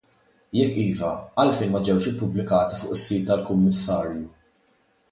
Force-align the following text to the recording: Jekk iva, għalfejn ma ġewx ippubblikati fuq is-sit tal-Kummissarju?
Jekk 0.59 0.79
iva, 0.83 1.09
għalfejn 1.43 1.75
ma 1.75 1.83
ġewx 1.89 2.09
ippubblikati 2.13 2.81
fuq 2.81 2.99
is-sit 2.99 3.31
tal-Kummissarju? 3.31 4.27